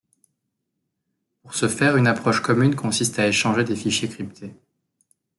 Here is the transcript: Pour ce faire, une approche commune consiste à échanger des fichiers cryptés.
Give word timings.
Pour 1.43 1.53
ce 1.53 1.67
faire, 1.67 1.95
une 1.95 2.07
approche 2.07 2.41
commune 2.41 2.73
consiste 2.75 3.19
à 3.19 3.27
échanger 3.27 3.63
des 3.63 3.75
fichiers 3.75 4.09
cryptés. 4.09 4.55